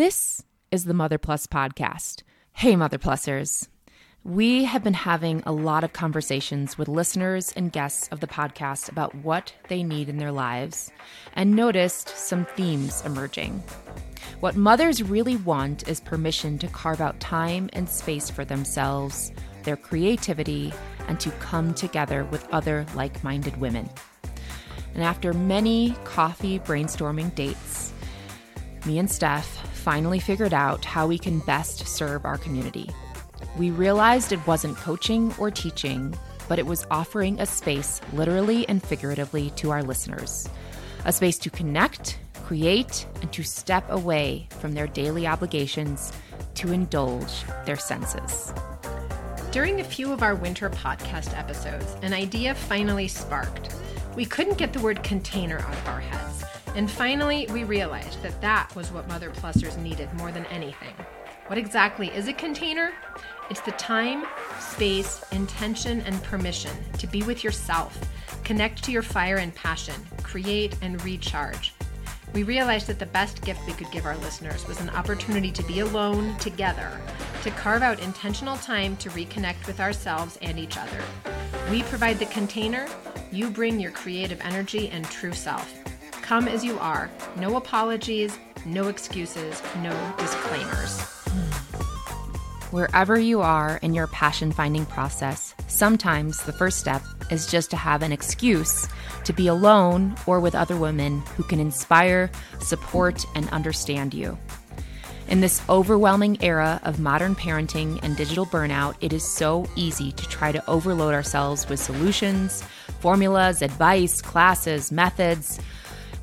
This 0.00 0.42
is 0.70 0.86
the 0.86 0.94
Mother 0.94 1.18
Plus 1.18 1.46
podcast. 1.46 2.22
Hey, 2.54 2.74
Mother 2.74 2.96
Plusers. 2.96 3.68
We 4.24 4.64
have 4.64 4.82
been 4.82 4.94
having 4.94 5.42
a 5.44 5.52
lot 5.52 5.84
of 5.84 5.92
conversations 5.92 6.78
with 6.78 6.88
listeners 6.88 7.52
and 7.54 7.70
guests 7.70 8.08
of 8.08 8.20
the 8.20 8.26
podcast 8.26 8.90
about 8.90 9.14
what 9.16 9.52
they 9.68 9.82
need 9.82 10.08
in 10.08 10.16
their 10.16 10.32
lives 10.32 10.90
and 11.34 11.54
noticed 11.54 12.08
some 12.16 12.46
themes 12.56 13.02
emerging. 13.04 13.62
What 14.40 14.56
mothers 14.56 15.02
really 15.02 15.36
want 15.36 15.86
is 15.86 16.00
permission 16.00 16.56
to 16.60 16.68
carve 16.68 17.02
out 17.02 17.20
time 17.20 17.68
and 17.74 17.86
space 17.86 18.30
for 18.30 18.46
themselves, 18.46 19.32
their 19.64 19.76
creativity, 19.76 20.72
and 21.08 21.20
to 21.20 21.30
come 21.32 21.74
together 21.74 22.24
with 22.24 22.48
other 22.48 22.86
like 22.94 23.22
minded 23.22 23.60
women. 23.60 23.86
And 24.94 25.02
after 25.02 25.34
many 25.34 25.94
coffee 26.04 26.58
brainstorming 26.58 27.34
dates, 27.34 27.92
me 28.86 28.98
and 28.98 29.10
Steph 29.10 29.69
finally 29.80 30.20
figured 30.20 30.54
out 30.54 30.84
how 30.84 31.06
we 31.06 31.18
can 31.18 31.40
best 31.40 31.88
serve 31.88 32.24
our 32.24 32.38
community. 32.38 32.88
We 33.56 33.70
realized 33.70 34.30
it 34.30 34.46
wasn't 34.46 34.76
coaching 34.76 35.34
or 35.38 35.50
teaching, 35.50 36.14
but 36.48 36.58
it 36.58 36.66
was 36.66 36.86
offering 36.90 37.40
a 37.40 37.46
space, 37.46 38.00
literally 38.12 38.68
and 38.68 38.82
figuratively, 38.82 39.50
to 39.56 39.70
our 39.70 39.82
listeners. 39.82 40.48
A 41.04 41.12
space 41.12 41.38
to 41.38 41.50
connect, 41.50 42.18
create, 42.44 43.06
and 43.22 43.32
to 43.32 43.42
step 43.42 43.84
away 43.88 44.48
from 44.60 44.74
their 44.74 44.86
daily 44.86 45.26
obligations 45.26 46.12
to 46.54 46.72
indulge 46.72 47.44
their 47.64 47.76
senses. 47.76 48.52
During 49.50 49.80
a 49.80 49.84
few 49.84 50.12
of 50.12 50.22
our 50.22 50.34
winter 50.34 50.68
podcast 50.70 51.36
episodes, 51.36 51.96
an 52.02 52.12
idea 52.12 52.54
finally 52.54 53.08
sparked. 53.08 53.74
We 54.14 54.24
couldn't 54.24 54.58
get 54.58 54.72
the 54.72 54.80
word 54.80 55.02
container 55.02 55.58
out 55.58 55.72
of 55.72 55.88
our 55.88 56.00
heads. 56.00 56.44
And 56.76 56.90
finally, 56.90 57.46
we 57.50 57.64
realized 57.64 58.22
that 58.22 58.40
that 58.40 58.74
was 58.76 58.92
what 58.92 59.08
Mother 59.08 59.30
Plusers 59.30 59.76
needed 59.76 60.12
more 60.14 60.30
than 60.30 60.46
anything. 60.46 60.94
What 61.48 61.58
exactly 61.58 62.08
is 62.08 62.28
a 62.28 62.32
container? 62.32 62.92
It's 63.50 63.60
the 63.60 63.72
time, 63.72 64.24
space, 64.60 65.24
intention, 65.32 66.00
and 66.02 66.22
permission 66.22 66.70
to 66.98 67.08
be 67.08 67.24
with 67.24 67.42
yourself, 67.42 67.98
connect 68.44 68.84
to 68.84 68.92
your 68.92 69.02
fire 69.02 69.36
and 69.36 69.52
passion, 69.56 69.96
create 70.22 70.76
and 70.80 71.02
recharge. 71.04 71.74
We 72.32 72.44
realized 72.44 72.86
that 72.86 73.00
the 73.00 73.06
best 73.06 73.42
gift 73.42 73.66
we 73.66 73.72
could 73.72 73.90
give 73.90 74.06
our 74.06 74.16
listeners 74.18 74.68
was 74.68 74.80
an 74.80 74.90
opportunity 74.90 75.50
to 75.50 75.64
be 75.64 75.80
alone 75.80 76.38
together, 76.38 77.00
to 77.42 77.50
carve 77.50 77.82
out 77.82 77.98
intentional 77.98 78.56
time 78.58 78.96
to 78.98 79.10
reconnect 79.10 79.66
with 79.66 79.80
ourselves 79.80 80.38
and 80.40 80.56
each 80.56 80.76
other. 80.76 81.02
We 81.68 81.82
provide 81.82 82.20
the 82.20 82.26
container, 82.26 82.86
you 83.32 83.50
bring 83.50 83.80
your 83.80 83.90
creative 83.90 84.40
energy 84.42 84.88
and 84.90 85.04
true 85.06 85.32
self. 85.32 85.79
Come 86.30 86.46
as 86.46 86.64
you 86.64 86.78
are. 86.78 87.10
No 87.34 87.56
apologies, 87.56 88.38
no 88.64 88.86
excuses, 88.86 89.60
no 89.78 90.14
disclaimers. 90.16 91.00
Wherever 92.70 93.18
you 93.18 93.40
are 93.40 93.80
in 93.82 93.94
your 93.94 94.06
passion 94.06 94.52
finding 94.52 94.86
process, 94.86 95.56
sometimes 95.66 96.44
the 96.44 96.52
first 96.52 96.78
step 96.78 97.02
is 97.32 97.48
just 97.48 97.68
to 97.70 97.76
have 97.76 98.02
an 98.02 98.12
excuse 98.12 98.86
to 99.24 99.32
be 99.32 99.48
alone 99.48 100.14
or 100.24 100.38
with 100.38 100.54
other 100.54 100.76
women 100.76 101.18
who 101.36 101.42
can 101.42 101.58
inspire, 101.58 102.30
support, 102.60 103.24
and 103.34 103.48
understand 103.48 104.14
you. 104.14 104.38
In 105.26 105.40
this 105.40 105.60
overwhelming 105.68 106.40
era 106.44 106.80
of 106.84 107.00
modern 107.00 107.34
parenting 107.34 107.98
and 108.04 108.16
digital 108.16 108.46
burnout, 108.46 108.94
it 109.00 109.12
is 109.12 109.24
so 109.24 109.68
easy 109.74 110.12
to 110.12 110.28
try 110.28 110.52
to 110.52 110.70
overload 110.70 111.12
ourselves 111.12 111.68
with 111.68 111.80
solutions, 111.80 112.62
formulas, 113.00 113.62
advice, 113.62 114.22
classes, 114.22 114.92
methods 114.92 115.58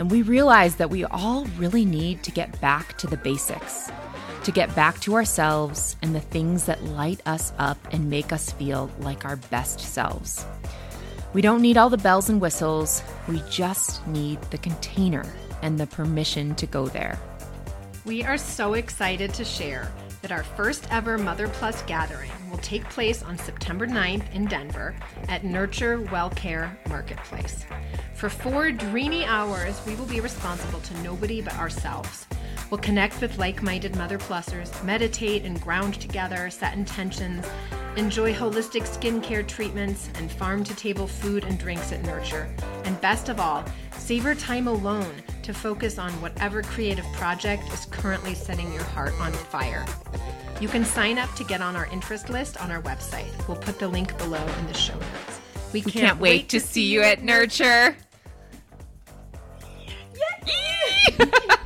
and 0.00 0.10
we 0.10 0.22
realize 0.22 0.76
that 0.76 0.88
we 0.88 1.04
all 1.04 1.44
really 1.58 1.84
need 1.84 2.22
to 2.22 2.30
get 2.30 2.58
back 2.58 2.96
to 2.96 3.06
the 3.06 3.18
basics, 3.18 3.90
to 4.44 4.50
get 4.50 4.74
back 4.74 4.98
to 4.98 5.14
ourselves 5.14 5.94
and 6.00 6.14
the 6.14 6.20
things 6.20 6.64
that 6.64 6.82
light 6.82 7.20
us 7.26 7.52
up 7.58 7.76
and 7.92 8.08
make 8.08 8.32
us 8.32 8.50
feel 8.50 8.90
like 9.00 9.26
our 9.26 9.36
best 9.36 9.78
selves. 9.78 10.46
We 11.34 11.42
don't 11.42 11.60
need 11.60 11.76
all 11.76 11.90
the 11.90 11.98
bells 11.98 12.30
and 12.30 12.40
whistles, 12.40 13.02
we 13.28 13.42
just 13.50 14.06
need 14.06 14.40
the 14.44 14.56
container 14.56 15.30
and 15.60 15.78
the 15.78 15.86
permission 15.86 16.54
to 16.54 16.66
go 16.66 16.86
there. 16.86 17.18
We 18.06 18.24
are 18.24 18.38
so 18.38 18.72
excited 18.72 19.34
to 19.34 19.44
share 19.44 19.92
that 20.22 20.32
our 20.32 20.42
first 20.42 20.86
ever 20.90 21.16
Mother 21.16 21.48
Plus 21.48 21.82
gathering 21.82 22.30
will 22.50 22.58
take 22.58 22.84
place 22.90 23.22
on 23.22 23.38
September 23.38 23.86
9th 23.86 24.32
in 24.32 24.44
Denver 24.46 24.94
at 25.28 25.44
Nurture 25.44 25.98
WellCare 25.98 26.70
Marketplace. 26.88 27.64
For 28.14 28.28
four 28.28 28.70
dreamy 28.70 29.24
hours, 29.24 29.80
we 29.86 29.94
will 29.94 30.06
be 30.06 30.20
responsible 30.20 30.80
to 30.80 31.02
nobody 31.02 31.40
but 31.40 31.56
ourselves. 31.58 32.26
We'll 32.70 32.78
connect 32.78 33.20
with 33.20 33.38
like 33.38 33.62
minded 33.62 33.96
Mother 33.96 34.18
Plusers, 34.18 34.84
meditate 34.84 35.44
and 35.44 35.60
ground 35.60 35.94
together, 36.00 36.50
set 36.50 36.74
intentions, 36.74 37.44
enjoy 37.96 38.32
holistic 38.32 38.82
skincare 38.82 39.46
treatments, 39.46 40.10
and 40.14 40.30
farm 40.30 40.62
to 40.64 40.74
table 40.76 41.08
food 41.08 41.44
and 41.44 41.58
drinks 41.58 41.92
at 41.92 42.02
Nurture. 42.04 42.48
And 42.84 43.00
best 43.00 43.28
of 43.28 43.40
all, 43.40 43.64
savor 43.96 44.34
time 44.34 44.68
alone 44.68 45.14
to 45.52 45.58
focus 45.58 45.98
on 45.98 46.12
whatever 46.22 46.62
creative 46.62 47.04
project 47.12 47.72
is 47.72 47.86
currently 47.86 48.34
setting 48.34 48.72
your 48.72 48.84
heart 48.84 49.12
on 49.20 49.32
fire. 49.32 49.84
You 50.60 50.68
can 50.68 50.84
sign 50.84 51.18
up 51.18 51.34
to 51.34 51.42
get 51.42 51.60
on 51.60 51.74
our 51.74 51.86
interest 51.86 52.30
list 52.30 52.56
on 52.62 52.70
our 52.70 52.80
website. 52.82 53.26
We'll 53.48 53.56
put 53.56 53.80
the 53.80 53.88
link 53.88 54.16
below 54.18 54.44
in 54.60 54.66
the 54.68 54.74
show 54.74 54.94
notes. 54.94 55.40
We 55.72 55.80
can't, 55.80 55.86
we 55.86 56.00
can't 56.00 56.20
wait, 56.20 56.30
wait, 56.30 56.48
to 56.50 56.60
see 56.60 56.84
you 56.84 57.02
at 57.02 57.24
Nurture. 57.24 57.96